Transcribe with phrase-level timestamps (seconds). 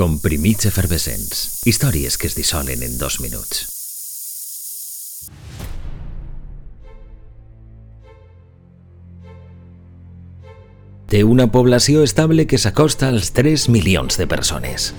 [0.00, 1.60] Comprimits efervescents.
[1.68, 3.66] Històries que es dissolen en dos minuts.
[11.12, 14.94] Té una població estable que s'acosta als 3 milions de persones.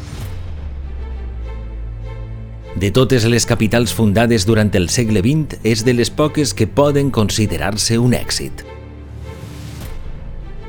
[2.77, 7.09] De totes les capitals fundades durant el segle XX, és de les poques que poden
[7.09, 8.61] considerar-se un èxit.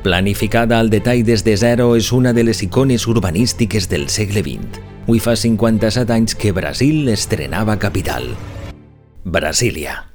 [0.02, 4.80] Planificada al detall des de zero, és una de les icones urbanístiques del segle XX.
[5.04, 8.32] Avui fa 57 anys que Brasil estrenava capital.
[9.22, 10.08] Brasília.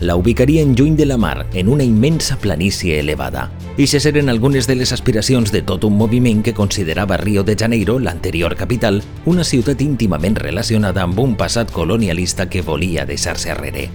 [0.00, 3.50] La ubicaria en lluny de la mar, en una immensa planícia elevada.
[3.78, 7.56] I se eren algunes de les aspiracions de tot un moviment que considerava Rio de
[7.56, 13.88] Janeiro, l'anterior capital, una ciutat íntimament relacionada amb un passat colonialista que volia deixar-se arrere.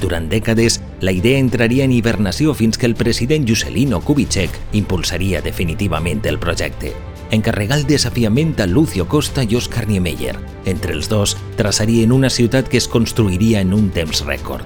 [0.00, 6.24] Durant dècades, la idea entraria en hibernació fins que el president Juscelino Kubitschek impulsaria definitivament
[6.26, 6.94] el projecte.
[7.30, 10.36] Encarregar el desafiament a Lucio Costa i Oscar Niemeyer.
[10.64, 14.64] Entre els dos, traçarien una ciutat que es construiria en un temps rècord.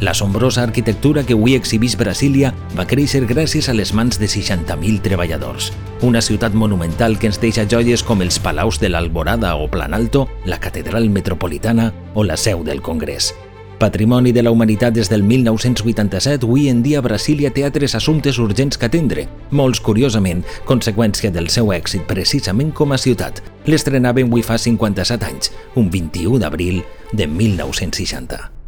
[0.00, 5.74] L'assombrosa arquitectura que avui exhibís Brasília va créixer gràcies a les mans de 60.000 treballadors.
[6.00, 10.58] Una ciutat monumental que ens deixa joies com els Palaus de l'Alborada o Planalto, la
[10.58, 13.34] Catedral Metropolitana o la seu del Congrés.
[13.80, 18.76] Patrimoni de la Humanitat des del 1987, avui en dia Brasília té altres assumptes urgents
[18.76, 19.24] que atendre,
[19.56, 23.40] molts curiosament, conseqüència del seu èxit precisament com a ciutat.
[23.64, 26.82] L'estrenaven avui fa 57 anys, un 21 d'abril
[27.16, 28.59] de 1960.